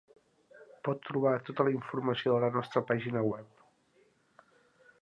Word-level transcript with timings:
Pot 0.87 1.03
trobar 1.09 1.33
tota 1.51 1.65
la 1.67 1.75
informació 1.75 2.35
a 2.37 2.41
la 2.45 2.51
nostra 2.57 2.85
pàgina 2.89 3.25
web. 3.31 3.65